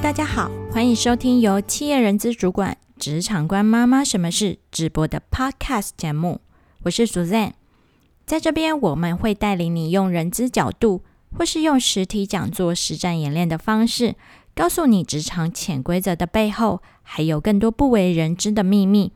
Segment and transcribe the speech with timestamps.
[0.00, 6.40] 大家好，欢迎收听由企业人资主管、职场官妈妈什么事直播的 Podcast 节目。
[6.84, 7.52] 我是 Suzanne，
[8.24, 11.02] 在这边我们会带领你用人资角度，
[11.36, 14.14] 或是用实体讲座、实战演练的方式，
[14.54, 19.12] 告诉你职场潜规则的背后，还有更多不为人知的秘密，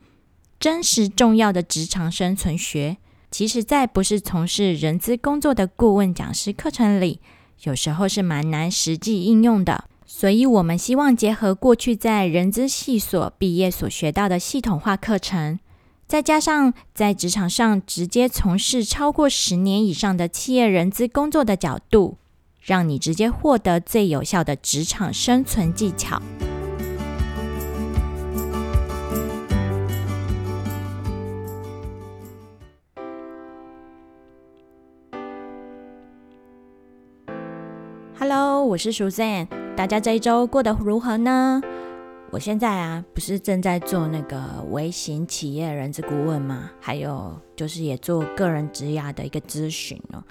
[0.59, 2.97] 真实重要的职场生存学。
[3.31, 7.21] 其实，在不是从事人资工作的顾问讲师课程里，
[7.63, 9.85] 有时候是蛮难实际应用的。
[10.15, 15.59] 所以，我们希望结合过去在人资系所毕业所学到的系统化课程，
[16.05, 22.17] 再加上在职场上直接从事超过十年以上的企业人资工作的角度，
[22.61, 26.21] 让你直接获得最有效的职场生存技巧。
[38.19, 39.62] Hello，我是 Suzanne。
[39.75, 41.59] 大家这一周过得如何呢？
[42.29, 50.23] 我现在啊，不是正在做那个微型企业人资顾问嘛，还有就是也做个人职涯的一个咨询哦。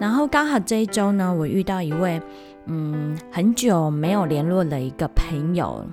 [0.00, 2.20] 然后刚好这一周呢，我遇到一位
[2.66, 5.86] 嗯很久没有联络的一个朋友，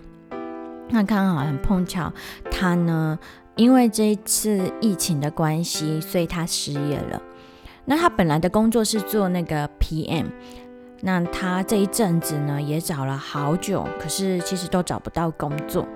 [0.90, 2.12] 那刚好很碰巧，
[2.52, 3.18] 他呢
[3.56, 7.22] 因为这一次疫情的关系，所以他失业了。
[7.86, 10.26] 那他本来的工作是做那个 PM。
[11.02, 15.88] 那他这一阵子呢，也找了好久，可是其实都找不到工作，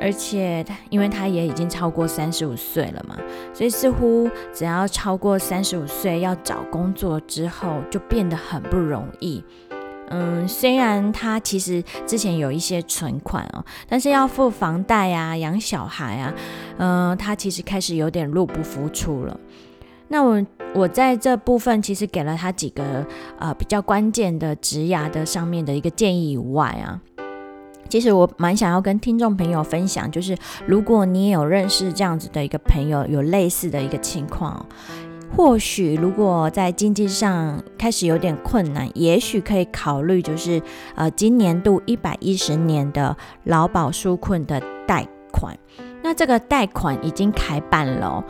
[0.00, 3.16] 而且他因为他也已经超过三十五岁了嘛，
[3.52, 9.44] 所以似乎只要超过三十五岁要找工作之后，就变得很不容易。
[10.08, 16.34] 嗯，虽然他其实之前有一些存款哦，但是要付房贷啊、养小孩啊，
[16.76, 19.38] 嗯，他其实开始有点入不敷出了。
[20.08, 23.06] 那我我在这部分其实给了他几个
[23.38, 27.00] 呃比较关键的职涯的上面的一个建议以外啊，
[27.88, 30.36] 其实我蛮想要跟听众朋友分享，就是
[30.66, 34.66] 如果你也有认识这样子的一个朋友，有类似的一个情况，
[35.36, 40.60] 或许如果在经济上开始有点困难，也许可以考虑就是
[40.96, 45.56] 呃今年度一百一十年的劳保纾困的贷款，
[46.02, 48.24] 那这个贷款已经开办了。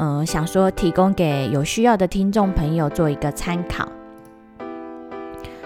[0.00, 3.86] 嗯，想说提供给有需要的听众朋友做一个参考。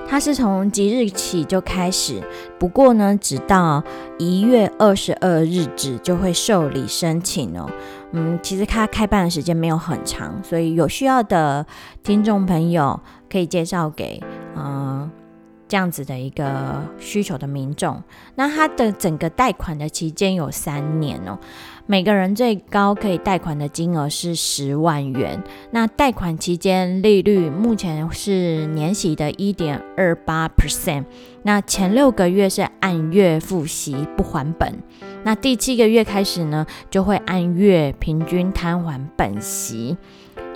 [0.07, 2.21] 它是从即日起就开始，
[2.59, 3.83] 不过呢，直到
[4.19, 7.71] 一月二十二日止就会受理申请哦。
[8.13, 11.65] 嗯，其实它开办的时间没有很长，所以有需要的
[12.03, 13.01] 听众朋友
[13.31, 14.21] 可以介绍给
[14.57, 15.11] 嗯
[15.67, 18.03] 这样子的一个需求的民众。
[18.35, 21.39] 那它的整个贷款的期间有三年哦。
[21.87, 25.43] 每个人最高可以贷款的金额是十万元。
[25.71, 31.05] 那贷款期间利率目前是年息的一点二八 percent。
[31.43, 34.83] 那前六个月是按月付息不还本。
[35.25, 39.99] 那第七个月开始呢，就会按月平均摊还本息。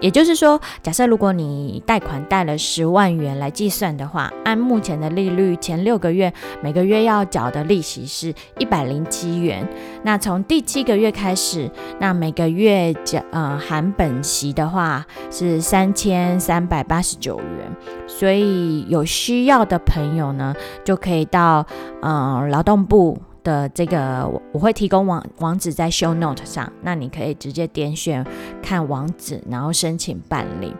[0.00, 6.32] 也就是说，假设如果你贷款贷了十万元来计算的话，按目前的利率，前六个月
[6.62, 9.66] 每个月要缴的利息是一百零七元。
[10.04, 17.76] 那从第七个月开始，那每个月缴呃含本息的话是三千三百八十九元。
[18.06, 20.54] 所以有需要的朋友呢，
[20.84, 21.66] 就可以到
[22.03, 23.19] 呃劳动部。
[23.48, 28.22] 的这个我我会提供网网址在 show note 上，那你可以直接点选
[28.62, 30.75] 看网址，然后申请办理。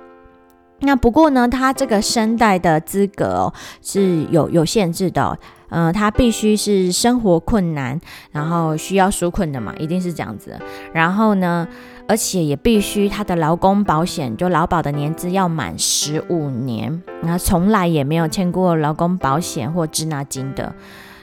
[0.81, 5.39] 那不过呢，它这个声带的资格是有有限制的，
[5.71, 7.99] 嗯，它必须是生活困难，
[8.31, 10.57] 然后需要纾困的嘛，一定是这样子。
[10.93, 11.67] 然后呢，
[12.07, 20.73] 而且也必须他的劳工保险就劳保的年资要满十五年，那从来也没有签过劳工保险或滞纳金的。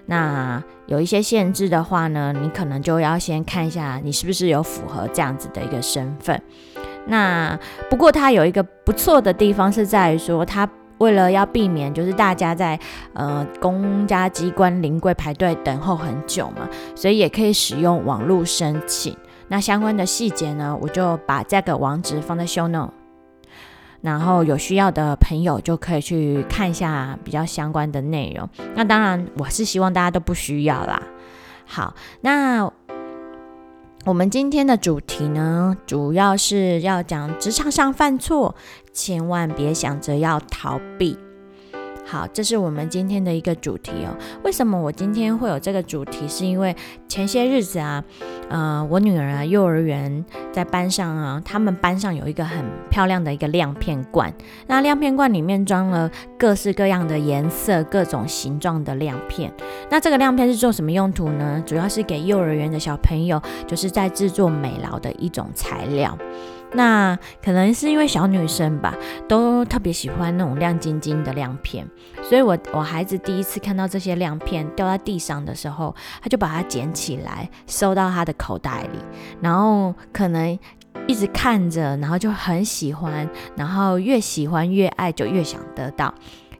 [0.07, 6.39] 那有一些限制的话呢，你可能就要先看一下你是不是有符合这样子的一个身份。
[7.07, 7.57] 那
[7.89, 10.67] 不过它有一个不错的地方是在于说，它
[10.99, 12.79] 为了要避免就是大家在
[13.13, 19.15] 呃公家机关临柜排队等候很久嘛，所以也可以使用网络申请。
[19.47, 22.91] 那相关的细节呢，我就把这个网址放在 show no。
[24.05, 28.47] 然后有需要的朋友就可以去看一下比较相关的内容。
[28.75, 31.01] 那当然，我是希望大家都不需要啦。
[31.65, 32.71] 好，那
[34.05, 38.53] 我们今天的主题呢，主要是要讲职场上犯错，
[38.93, 41.17] 千万别想着要逃避。
[42.07, 44.15] 好，这是我们今天的一个主题哦。
[44.43, 46.27] 为什么我今天会有这个主题？
[46.27, 46.75] 是因为
[47.07, 48.03] 前些日子啊，
[48.47, 50.23] 呃，我女儿啊，幼儿园
[50.53, 54.31] 在班上啊，他们班上有一个很漂亮的一个亮片罐。
[54.67, 59.51] 那亮片罐里面装了各式各样的颜色、各种形状的亮片。
[59.89, 61.61] 那这个亮片是做什么用途呢？
[61.65, 66.15] 主要是给幼儿园的小朋友，就是在制作美劳的一种材料。
[66.75, 68.93] 那可能是因为小女生吧，
[69.27, 71.87] 都特别喜欢那种亮晶晶的亮片，
[72.21, 78.99] 所以我我孩子第一次看到这些亮片掉在地上的时候，他就把它捡起来收到他的口袋里，
[79.41, 80.59] 然后可能
[81.07, 86.13] 一直看着，然后就很喜欢，然后越喜欢越爱，就越想得到。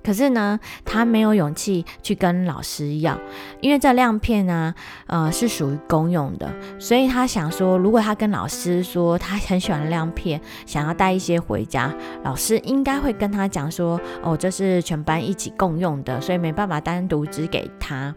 [0.06, 3.18] 可是呢，他没有勇气去跟老师要，
[3.60, 4.72] 因为这亮片呢，
[5.07, 11.92] 呃，是属于公用的，所以他想说，如果他跟老师说他很喜欢亮片，想要带一些回家，
[12.24, 18.13] 老师应该会跟他讲说，哦，这是全班一起共用的，所以没办法单独只给他，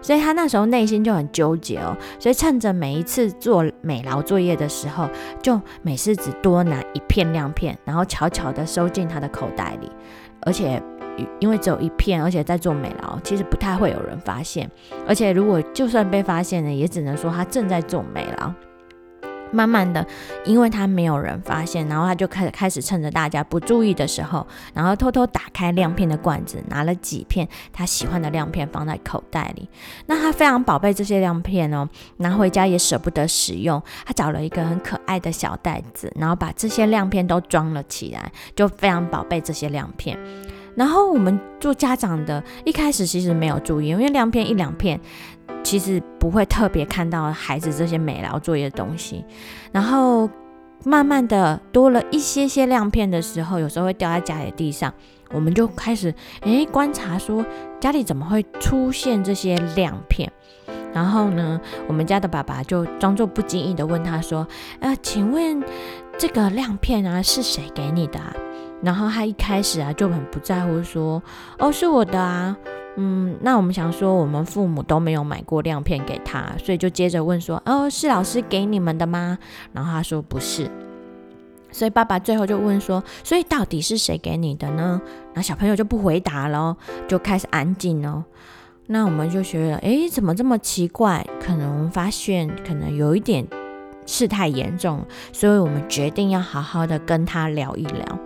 [0.00, 5.08] 所以他那时候内心就很纠结哦，所以趁着每一次做美劳作业的时候，
[5.42, 9.90] 就每次只多拿一片亮片，然后悄悄的收进他的口袋里，
[10.42, 10.80] 而且。
[11.40, 14.70] 因为只有一片，而且在做美劳，其实不太会有人发现。
[15.06, 18.52] 而且如果就算被发现了，也只能说他正在做美劳。
[19.52, 20.04] 慢慢的，
[20.44, 29.68] 因为他没有人发现，然后他就开始开始趁着大家不注意的时候，然后偷偷打开亮片的罐子，拿了几片他喜欢的亮片放在口袋里。
[30.06, 40.18] 那他非常宝贝这些亮片哦，拿回家也舍不得使用，他找了一个很可爱的小袋子，然后把这些亮片都装了起来，就非常宝贝这些亮片。
[40.76, 45.00] 然后我们做家长的，一开始其实没有注意，因为亮片一两片，
[45.62, 49.24] 其实不会特别看到孩子这些美劳作业的东西。
[49.72, 50.28] 然后
[50.84, 54.92] 慢慢的多了一些些亮片的时候，有时候会掉在家里地上，
[55.32, 56.12] 我们就开始
[56.42, 57.44] 诶观察说
[57.80, 60.30] 家里怎么会出现这些亮片。
[60.92, 64.46] 然后呢，我们家的爸爸就装作不经意的问他说
[64.78, 65.60] ：“呃，请问
[66.16, 68.32] 这个亮片啊是谁给你的？”啊
[68.82, 71.22] 然后他一开始啊就很不在乎，说
[71.58, 72.56] ：“哦，是我的啊。”
[72.96, 79.36] 嗯，那我们想说，我们父母都没有买过亮片给他，所以就接着问说：“哦，是老师给你们的吗？”
[79.72, 80.70] 然后他说：“不是。”
[81.72, 85.02] 所以爸爸最后就问说：“所以到底是谁给你的呢？”
[85.34, 86.76] 那小朋友就不回答了，
[87.08, 88.24] 就开始安静哦。
[88.86, 91.26] 那我们就觉得，哎，怎么这么奇怪？
[91.40, 93.44] 可能发现可能有一点
[94.06, 98.18] 事态严重，所以我们决定要好好的跟他聊一聊。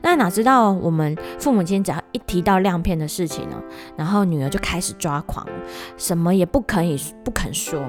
[0.00, 3.62] 那哪知道我们父母亲只要一提到亮片的事情呢，
[3.96, 5.46] 然后女儿就开始抓狂，
[5.96, 7.80] 什么也不可以不肯说，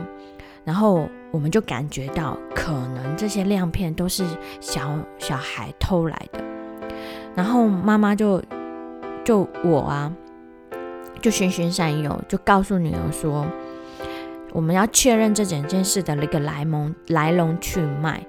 [0.64, 4.26] 然后我们就感觉到可能这些亮片都是
[4.60, 6.44] 小小孩偷来的，
[7.36, 8.42] 然后妈妈就
[9.24, 10.12] 就我啊，
[11.22, 13.46] 就循循善诱，就告诉女儿说，
[14.52, 18.24] 我们要确认这整件事的那个来龙来龙去脉。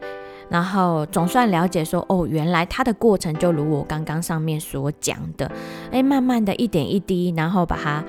[0.49, 5.51] 然后总算了解说，哦，原来它的过程就如我刚刚上面所讲的，
[5.91, 8.05] 哎，慢慢的一点一滴，然后把它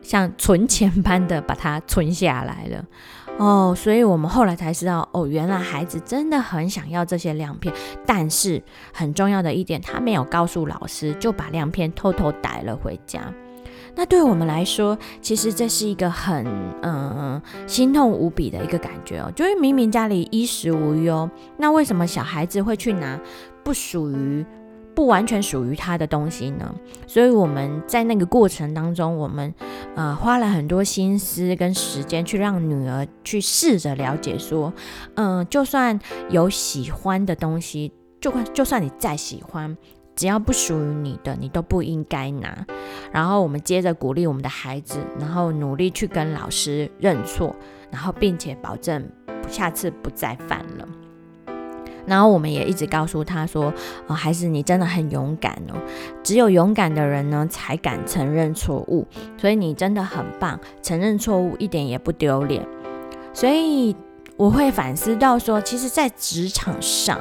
[0.00, 2.84] 像存钱般的把它存下来了，
[3.38, 7.74] 哦，所以我们后来才知道，哦，原来孩子真的很想要这些亮片，
[8.06, 8.62] 但是
[8.92, 13.20] 很重要的一点，他没有告诉老师，就把亮片偷偷带了回家。
[13.98, 16.46] 那对我们来说，其实这是一个很
[16.82, 23.18] 嗯心痛无比的一个感觉哦，就是明明家里衣食无忧，那为什么小孩子会去拿
[23.64, 24.46] 不属于、
[24.94, 26.72] 不完全属于他的东西呢？
[27.08, 29.52] 所以我们在那个过程当中，我们
[29.96, 34.72] 呃花了很多心思跟时间去让女儿去试着了解，说
[35.16, 35.98] 嗯，就算
[36.30, 39.76] 有喜欢的东西，就算就算你再喜欢。
[40.18, 42.66] 只要不属于你的，你都不应该拿。
[43.12, 47.54] 然后我们接着鼓励我们的孩子，然后努力去跟老师认错，
[47.88, 49.08] 然后并且保证
[49.48, 50.88] 下次不再犯了。
[52.04, 53.72] 然后我们也一直告诉他说
[54.08, 55.78] ：“哦，孩子，你真的很勇敢哦！
[56.24, 59.06] 只有勇敢的人呢，才敢承认错误。
[59.36, 62.66] 所以你真的很棒，承认错误一点也不丢脸。
[63.32, 63.94] 所以
[64.36, 67.20] 我会反思到说，其实，在职场上。”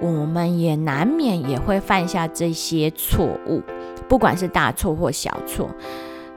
[0.00, 3.62] 我们也难免也会犯下这些错误，
[4.08, 5.70] 不管是大错或小错，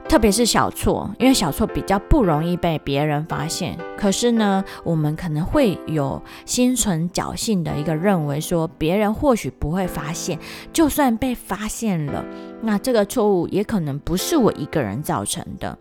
[0.08, 3.78] 特别是小错，因为小错比较不容易被别人发现。
[3.98, 10.38] 可是呢，我们可能会有心存侥幸的一个认为，说别人或许不会发现，
[10.72, 12.24] 就算被发现了，
[12.62, 15.78] 那这个错误也可能不是我一个人造成的。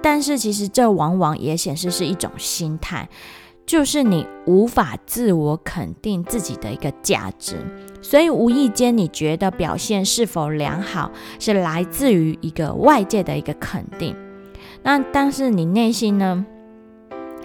[0.00, 3.08] 但是其实这往往也显示是一种心态。
[3.68, 7.58] 就是你无法自我肯定自己的一个价值，
[8.00, 14.16] 所以无意间你觉得表现是否良好，是来自于一个外界的一个肯定。
[14.82, 16.46] 那但是你内心呢？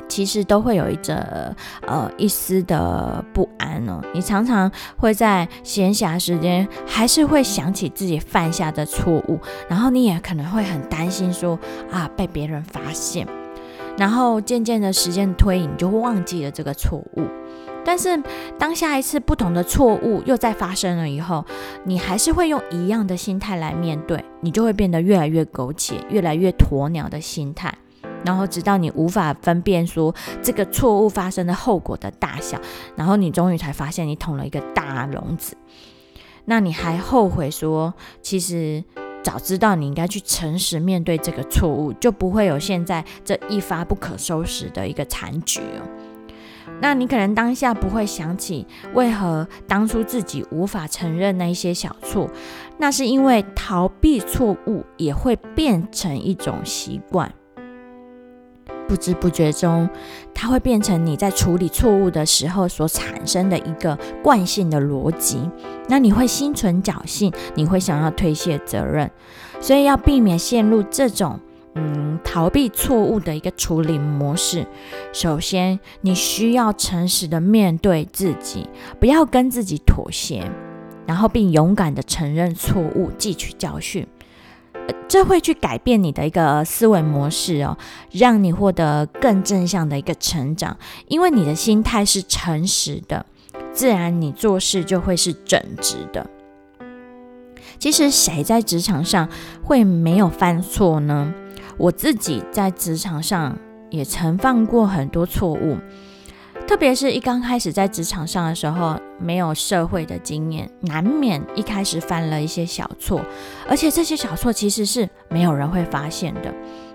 [0.07, 1.55] 其实都会有一着
[1.87, 3.99] 呃一丝的不安哦。
[4.13, 11.59] 你常常会在闲暇时间，还是会想起自己犯下的错误，然后你也可能会很担心说
[11.91, 13.27] 啊被别人发现，
[13.97, 17.27] 然后渐渐的时间推移，你就会忘记了这个错误。
[17.85, 18.21] 但是
[18.57, 21.45] 当下一次不同的错误又再发生了以后，
[21.83, 27.73] 你还是会用一样的心态来面对，你就会变得越来越苟且，越来越鸵鸟的心态。
[28.25, 32.57] 然后直到你无法分辨说这个错误发生的后果的大小，
[32.95, 35.57] 然后你终于才发现你捅了一个大篓子。
[36.45, 38.81] 那你还后悔说，其实
[39.23, 45.87] 早知道你应该去诚实面对这个错误，就不会有现在这一发不可收拾的一个残局哦。
[46.81, 52.29] 那你可能当下不会想起为何当初自己无法承认那一些小错，
[52.77, 57.33] 那是因为逃避错误也会变成一种习惯。
[58.87, 59.89] 不知不觉中，
[60.33, 65.49] 它会变成你在处理错误的时候所产生的一个惯性的逻辑。
[65.87, 69.09] 那你会心存侥幸，你会想要推卸责任。
[69.59, 71.39] 所以要避免陷入这种
[71.75, 74.65] 嗯逃避错误的一个处理模式，
[75.13, 78.67] 首先你需要诚实的面对自己，
[78.99, 80.49] 不要跟自己妥协，
[81.07, 84.05] 然后并勇敢的承认错误，汲取教训。
[85.07, 87.77] 这会去改变你的一个思维模式哦，
[88.11, 90.77] 让你获得更正向的一个成长。
[91.07, 93.25] 因为你的心态是诚实的，
[93.71, 96.27] 自然你做事就会是正直的。
[97.77, 99.29] 其实谁在职场上
[99.63, 101.33] 会没有犯错呢？
[101.77, 103.57] 我自己在职场上
[103.89, 105.77] 也曾犯过很多错误。
[106.65, 113.21] 特别是一刚开始在职场上的时候，没有社会的经验，难免一开始犯了一些小错，
[113.69, 116.53] 而且这些小错其实是没有人会发现的。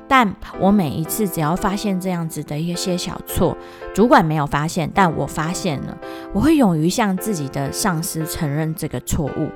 [0.08, 3.56] 但我每一次只要发现这样子的一些小错，
[3.94, 5.96] 主管没有发现，但我发现了，
[6.32, 9.50] 我会勇于向自己的上司承认这个错误。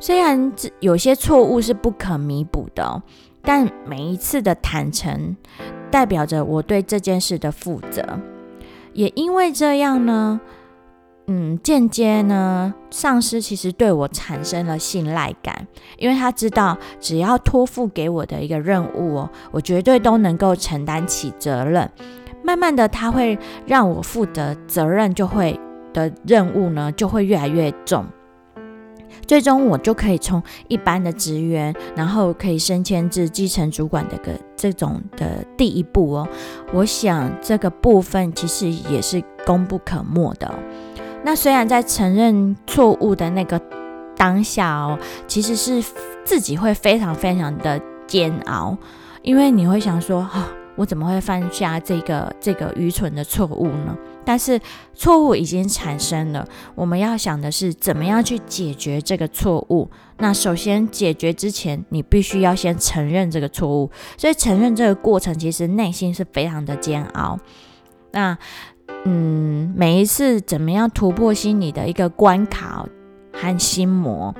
[0.00, 3.02] 虽然有些错误是不可弥补的，
[3.42, 5.36] 但每一次的坦诚，
[5.90, 8.04] 代表着我对这件事的负责。
[8.96, 10.40] 也因为这样呢，
[11.26, 15.66] 嗯，间接呢，上司其实对我产生了信赖感，
[15.98, 21.90] 因为他知道只要托付给我的一个任务哦，我绝对都能够承担起责任。
[22.42, 25.60] 慢慢的，他会让我负责责任，就会
[25.92, 28.06] 的任务呢，就会越来越重。
[29.26, 36.28] 最终，我就可以从一般的职员，然后可以升迁至基层主管的个这种的第一步哦。
[36.72, 40.54] 我想这个部分其实也是功不可没的。
[41.24, 43.60] 那虽然在承认错误的那个
[44.16, 45.84] 当下哦，其实是
[46.24, 48.78] 自己会非常非常的煎熬，
[49.22, 50.48] 因为你会想说，哈。
[50.76, 53.96] 我怎么会犯下这个这个愚蠢的错误呢？
[54.26, 54.60] 但是
[54.92, 59.88] 错误已经产生了，我们要想的是怎么样去解决这个错误。
[60.18, 63.88] 那首先解决之前，你必须要先承认这个错误。
[64.18, 67.38] 所以承认这个过程，其实内心是非常的煎熬。
[68.10, 68.36] 那
[69.04, 72.84] 嗯，每一次怎么样突破心理的一个关卡
[73.32, 74.34] 和心魔，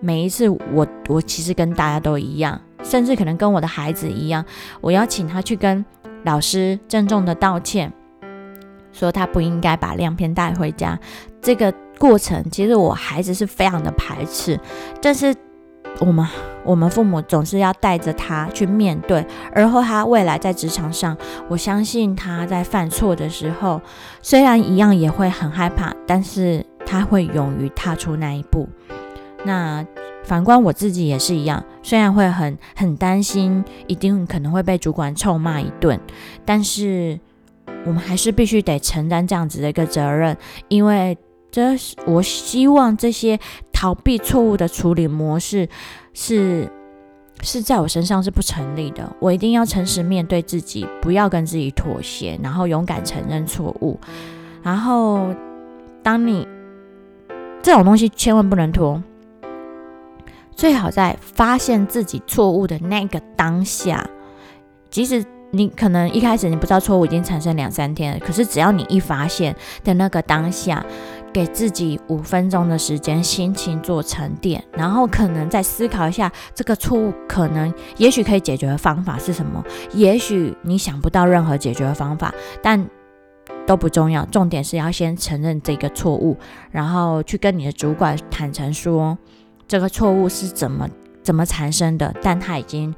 [0.00, 2.60] 每一次我我其实跟大家都一样。
[2.82, 4.44] 甚至可能跟我的孩子一样，
[4.80, 5.84] 我邀请他去跟
[6.24, 7.92] 老师郑重的道歉，
[8.98, 10.98] 说他不应该把亮片带回家。
[11.40, 14.58] 这个过程其实我孩子是非常的排斥，
[15.00, 15.34] 但是
[16.00, 16.26] 我们
[16.64, 19.24] 我们父母总是要带着他去面对。
[19.54, 21.16] 而后他未来在职场上，
[21.48, 23.80] 我相信他在犯错的时候，
[24.20, 28.68] 虽然一样也会很害怕，但是他会勇于踏出那一步。
[29.44, 29.86] 那。
[30.24, 35.98] 反观我自己也是一样，虽然会很很担心，一定可能会被主管臭骂一顿，
[36.44, 37.18] 但是
[37.88, 40.36] 我们还是必须得承担这样子的一个责任，
[40.68, 41.16] 因为
[41.50, 43.40] 这是我希望这些
[43.72, 45.66] 逃避错误的处理模式
[46.12, 46.70] 是
[47.40, 49.10] 是在我身上是不成立的。
[49.18, 53.98] 我一定要诚实面对自己，不要跟自己妥协，然后勇敢承认错误。
[54.62, 55.34] 然后
[56.02, 56.46] 当你
[57.62, 59.02] 这种东西千万不能拖。
[60.54, 64.10] 最好在发现自己错误的那个当下，
[64.90, 70.84] 即使你可能一开始你不知道错误已经产生两三天了，可是只要你一发现的那个当下，
[71.32, 79.64] 给自己五分钟的时间，心情做沉淀，然后可能再思考一下这个错误可能也许可以解决的方法是什么，
[79.94, 82.86] 也许你想不到任何解决的方法，但
[83.66, 86.36] 都不重要，重点是要先承认这个错误，
[86.70, 89.16] 然后去跟你的主管坦诚说
[89.66, 90.88] 这个错误是怎么
[91.22, 92.94] 怎么产生的，但它已经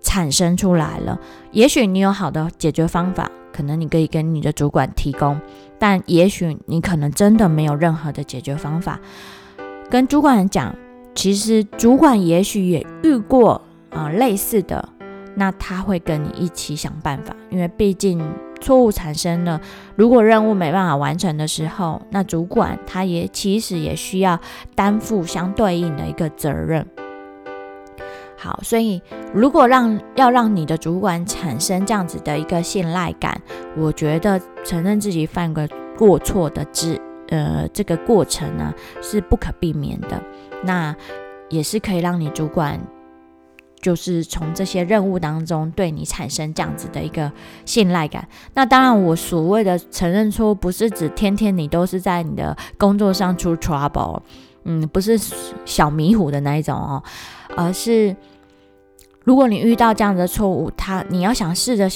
[0.00, 1.18] 产生出来了。
[1.52, 5.40] 也许你有好的解决方法，可能你可以跟你的主管提供，
[5.78, 8.98] 但也许你可能真的没有任何的解决方法，
[9.90, 10.74] 跟主管讲，
[11.14, 14.88] 其实主管也许也遇过啊类似的。
[15.34, 18.20] 那他会跟你一起想办法，因为毕竟
[18.60, 19.60] 错误产生了，
[19.94, 24.40] 如果任务没办法完成的时候，那主管他也其实也需要
[24.74, 26.84] 担负相对应的一个责任。
[28.38, 29.02] 好，所以
[29.34, 33.40] 如果让要让你的主管产生这样子的一个信赖感，
[33.76, 40.22] 我觉得承认自己犯个过错的之呃这个过程呢是不可避免的，
[40.64, 40.94] 那
[41.48, 42.80] 也是可以让你主管。
[43.80, 47.30] 就是从这些任务当中对你产生这样子的一个
[47.64, 48.26] 信赖感。
[48.54, 54.20] 那当然，我所谓的承认错，不是指天天你都是在你的工作上出 trouble，
[54.68, 55.18] 嗯，不是
[55.64, 57.02] 小迷糊的那一种哦，
[57.56, 58.14] 而是
[59.24, 61.90] 如果你遇到这样的错误，他你要想试着。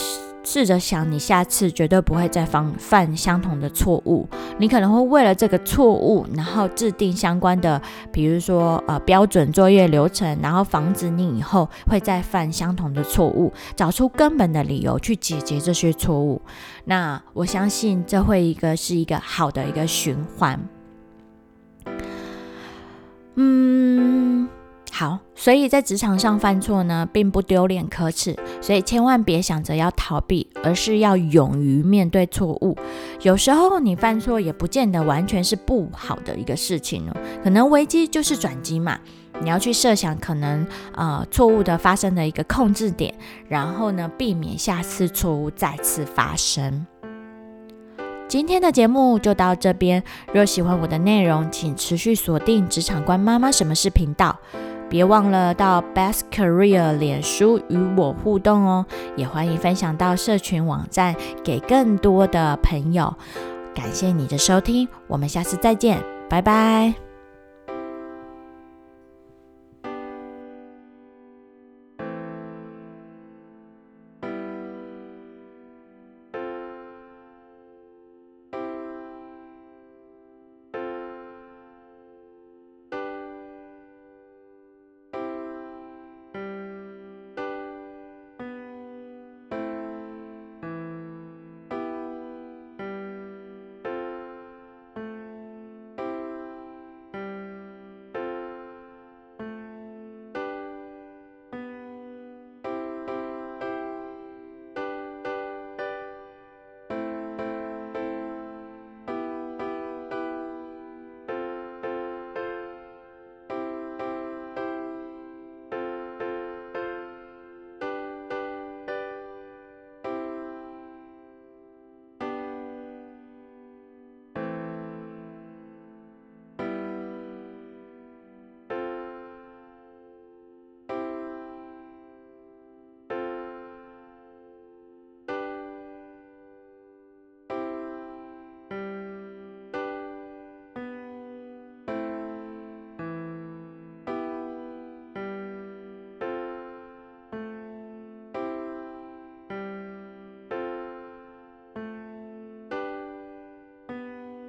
[0.44, 4.26] 试着想，你下次绝对不会再犯犯相同的错误。
[4.58, 16.42] 你可能会为了这个错误，然后制定相关的，比如说呃标准作业流程，然后防止你以后会再犯相同的错误，找出根本的理由去解决这些错误。
[16.86, 20.58] 那我相信这会一个是一个好的一个循环。
[23.36, 24.48] 嗯。
[24.94, 32.76] 好，所以在职场上犯错呢，并不丢脸可耻，所以千万别想着要逃避，而是要勇于面对错误。
[33.22, 38.98] 有时候你犯错也不见得完全是不好的一个事情哦，可能危机就是转机嘛。
[39.40, 43.12] 你要去设想可能呃错误的发生的一个控制点，
[43.48, 46.86] 然后呢避免下次错误再次发生。
[48.32, 54.34] 今天的节目就到这边，若喜欢我的内容，请持续锁定职场官妈妈什么是频道。
[54.88, 58.86] 别忘了到 Best Career 脸书与我互动哦，
[59.16, 63.14] 也欢迎分享到社群网站给更多的朋友。
[63.74, 67.11] 感谢你的收听，我们下次再见，拜拜。